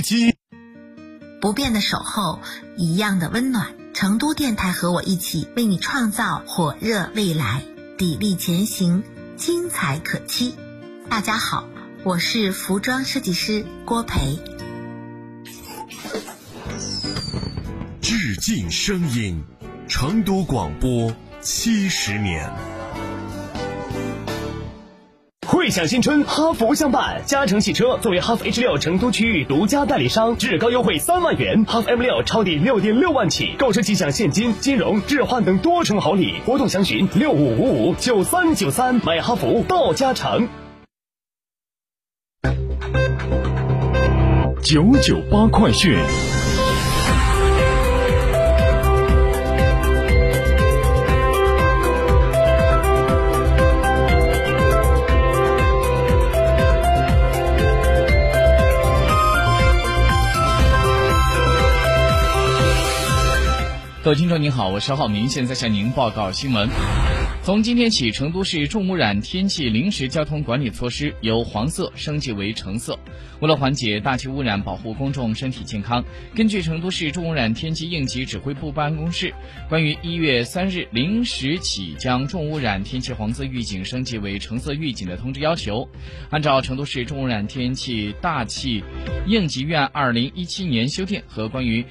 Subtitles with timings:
[0.00, 0.36] 七，
[1.40, 2.40] 不变的守候，
[2.76, 3.74] 一样的温暖。
[3.92, 7.62] 成都电台和我一起为你创造火热未来，
[7.98, 9.02] 砥砺前行，
[9.36, 10.54] 精彩可期。
[11.08, 11.68] 大家好，
[12.04, 14.38] 我是服装设计师郭培。
[18.00, 19.42] 致敬声音，
[19.88, 22.79] 成都广播七十年。
[25.50, 27.22] 汇享新春，哈弗相伴。
[27.26, 36.36] 嘉诚汽车作为哈弗 H 六成都区域独家代理商，至高优惠三万元，哈弗 M 六超低六点六万起，购车即享现金、金融、置换等多重好礼。
[36.46, 40.48] 活动详询六五五五九三九三，买哈弗到嘉诚。
[44.62, 45.98] 九九八快讯。
[64.10, 66.68] 各位听众您好，我是浩明，现在向您报告新闻。
[67.44, 72.98] 从今天起，成都市重污染天气临时交通管理措施由黄色升级为橙色。
[73.38, 76.04] 为了缓解大气污染，保护公众身体健康，
[76.34, 79.32] 根据成都市重污染天气应急指挥部办公室
[79.68, 85.88] 关于一月三日零时起将重污染天气黄色预警升级为橙色预警的通知要求，
[86.30, 88.82] 按照成都市重污染天气大气
[89.28, 91.86] 应急院二零一七年修订和关于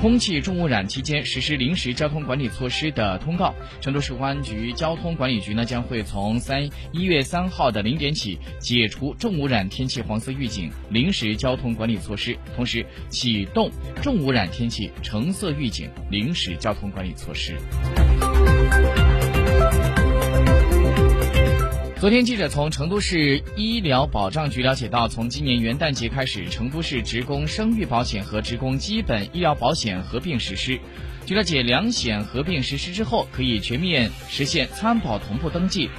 [0.00, 13.70] 空气重污染期间实施临时交通管理措施的通告，成都市公安局交通管理局呢将会从三一月三号的零点起解除重污染天气黄色预警临时交通管理措施，同时启动
[14.02, 17.58] 重污染天气橙色预警临时交通管理措施。
[22.00, 30.80] 昨天，记者从成都市医疗保障局了解到，从今年元旦节开始，成都市职工生育保险和职工基本医疗保险合并实施。
[31.26, 35.90] 据了解，两险合并实施之后，可以全面实现参保同步登记、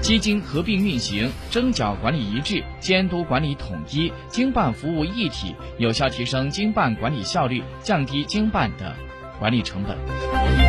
[0.00, 8.94] 基金合并运行、征缴管理一致、监督管理统一、经办服务一体，有效提升经办管理效率，降低经办的
[9.40, 10.67] 管理成本。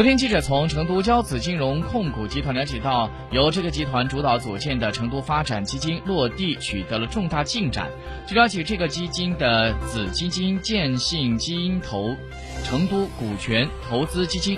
[0.00, 7.90] 昨天，记者从成都交子金融控股集团了解到，由这个集团主导组建的成都发展基金落地取得了重大进展。
[8.26, 12.16] 据了解，这个基金的子基金建信基金投
[12.64, 14.56] 成都股权投资基金，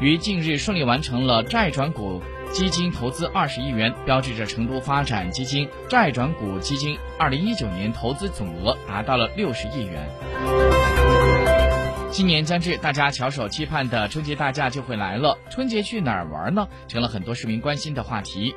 [0.00, 2.20] 于近日顺利完成了债转股
[2.52, 10.79] 基金投资二十亿元，标志着成都发展基金债转股基金二零一九年投资总额达到了六十亿元。
[12.10, 15.38] 新年将至，大家翘首期盼的春节大假就会来了。
[15.48, 16.66] 春节去哪儿玩呢？
[16.88, 18.52] 成了很多市民关心的话题。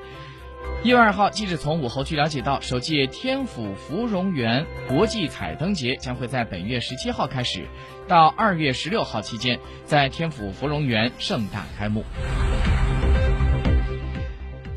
[0.83, 7.67] 一月二号，记者从武侯区了解到，首届天府芙蓉园国际彩灯节将会在本月十七号开始，
[8.07, 12.03] 到二月十六号期间，在天府芙蓉园盛大开幕。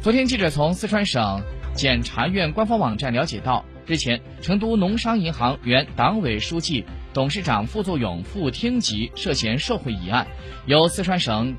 [0.02, 1.42] 昨天，记者从四川省
[1.74, 6.84] 检察院官方网站了解到，日前，成都农商银行原党委书记。
[7.16, 10.26] 董事长傅作勇副厅级涉嫌受贿一案，
[10.66, 11.56] 由四川省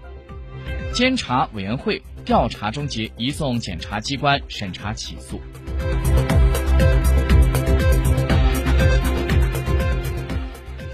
[0.94, 5.42] 监察委员会调查终结，移送检察机关审查起诉。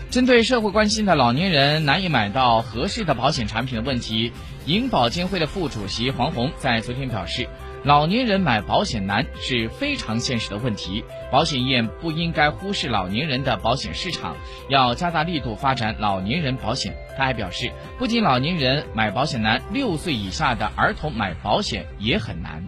[0.10, 4.32] 针对社会关心的老年人难以买到合适的保险产品的问题，
[4.66, 7.50] 银保监会的副主席黄红在昨天表示，
[7.84, 14.38] 老年人买保险难是非常现实的问题，保险业不应该忽视老年人的保险市场，
[14.70, 16.96] 要加大力度发展老年人保险。
[17.18, 17.70] 他还表示，
[18.00, 22.64] 不仅老年人买保险难，六岁以下的儿童买保险也很难。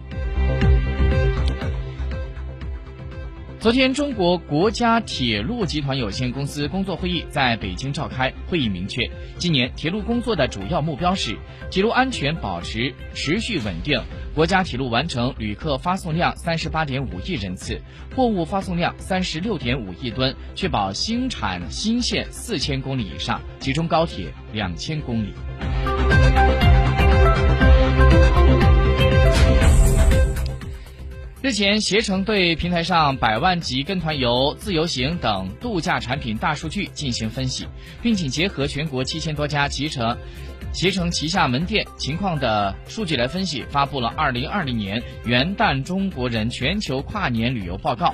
[3.66, 8.32] 昨天，中国国家铁路集团有限公司工作会议在北京召开。
[8.46, 11.36] 会议明确，今年铁路工作的主要目标是
[11.68, 14.00] 铁路安全保持持续稳定，
[14.36, 17.82] 国家铁路完成旅客发送量三十八点五亿人次，
[18.14, 25.32] 货物发送量三十六点五亿吨，确保新产新线四千公里以上，其中高铁两千公里。
[31.46, 37.68] 之前，携程对平台上百万级跟团游、自由行等度假产品大数据进行分析，
[38.02, 40.18] 并且结合全国七千多家携程、
[40.72, 48.12] 携程旗下门店情况的数据来分析，发布了二零二零年元旦中国人全球跨年旅游报告。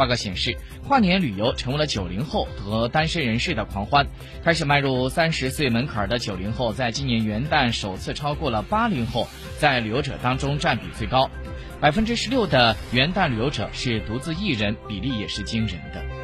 [0.00, 0.56] 报告显示，
[0.88, 4.06] 跨年旅游成为了九零后和单身人士的狂欢。
[4.42, 11.30] 开始迈入三十岁门槛的九零后，在今年元旦首次超过了八零后，在旅游者当中占比最高。
[11.82, 16.19] 百分之十六的元旦旅游者是独自一人，比例也是惊人的。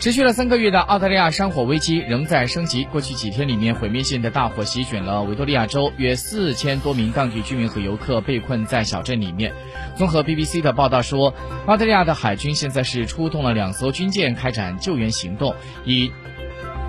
[0.00, 2.84] 持续了三个月的澳大利亚山火危机仍在升级。
[2.84, 9.52] 过去几天里面，毁灭性的大火席卷了维多利亚州，约四千多名当地居民和游客被困在小镇里面。
[9.98, 11.34] 综合 BBC 的报道说，
[11.66, 15.54] 澳大利亚的海军现在是出动了两艘军舰开展救援行动，
[15.84, 16.10] 以。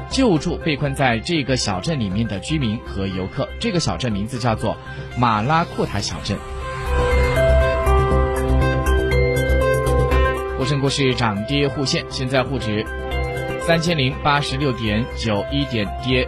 [0.10, 3.48] 救助被困在这个小镇里面的居民和游客。
[3.62, 4.76] 这个小镇名字叫做
[5.18, 6.38] 马拉库塔小镇。
[10.58, 12.86] 沪深股市涨跌互现，现在沪指
[13.66, 16.28] 三千零八十六点九一点跌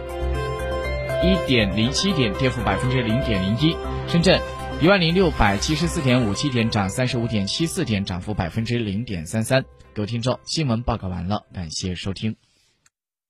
[1.22, 3.76] 一点零七点，跌幅百分之零点零一。
[4.06, 4.40] 深圳
[4.80, 9.64] 一万零六百七十四点五七点，涨三十五点七四点，涨幅百分之零点三三。
[9.94, 12.36] 各位听众，新闻报告完了，感谢收听。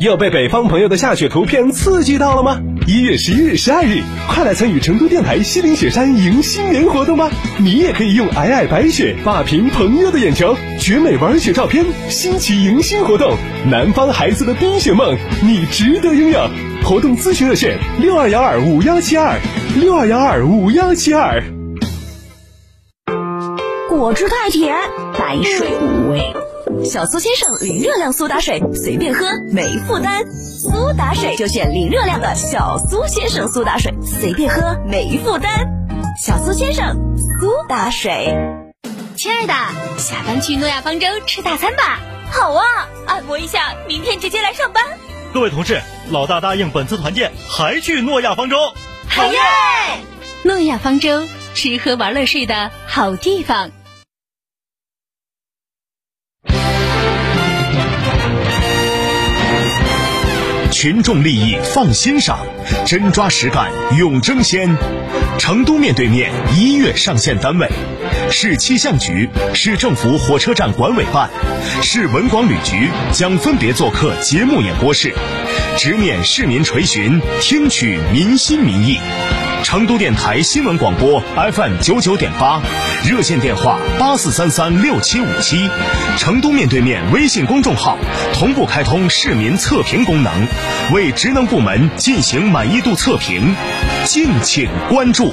[0.00, 2.62] 又被北方朋友的下雪图片刺激到了吗？
[2.86, 7.30] 一月十一日、十二日，快来参与成都电台西岭雪山迎新年活动吧！
[7.58, 13.36] 你也可以用皑皑白雪霸屏朋友的眼球，绝美玩雪照片，新奇迎新活动，
[13.70, 16.48] 南方孩子的冰雪梦，你值得拥有！
[16.82, 19.38] 活动咨询热线：六二幺二五幺七二
[19.78, 21.44] 六二幺二五幺七二。
[23.90, 24.74] 果汁太甜，
[25.18, 26.49] 白水无味。
[26.84, 30.24] 小苏先生零热量苏打水，随便喝没负担。
[30.32, 35.68] 苏打水就选零热量的小苏先生苏打水，随便喝没负担。
[36.24, 38.34] 小苏先生苏打水。
[39.16, 39.52] 亲爱的，
[39.98, 42.00] 下班去诺亚方舟吃大餐吧。
[42.30, 42.64] 好啊，
[43.06, 44.82] 按摩一下，明天直接来上班。
[45.34, 45.80] 各位同事，
[46.10, 48.56] 老大答应本次团建还去诺亚方舟。
[49.08, 49.38] 好耶！
[50.44, 53.70] 诺亚方舟，吃喝玩乐睡的好地方。
[60.80, 62.38] 群众利益放心上，
[62.86, 64.74] 真抓实干永争先。
[65.38, 67.68] 成都面对面一月上线单位：
[68.30, 71.28] 市气象局、市政府火车站管委办、
[71.82, 75.12] 市文广旅局将分别做客节目演播室，
[75.76, 78.98] 直面市民垂询，听取民心民意。
[79.62, 82.60] 成都电台新闻广播 FM 九九点八，
[83.08, 85.68] 热线电话八四三三六七五七，
[86.18, 87.98] 成都面对面微信公众号
[88.32, 90.32] 同步开通市民测评功能，
[90.92, 93.54] 为职能部门进行满意度测评，
[94.04, 95.32] 敬请关注。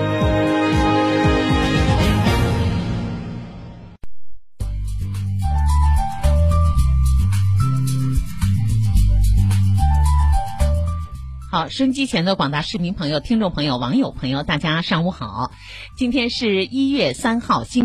[11.51, 15.51] 好，收音机前的广大市民朋友、听众朋友、网友朋友，大家上午好。
[15.97, 17.79] 今天是一月三号，星。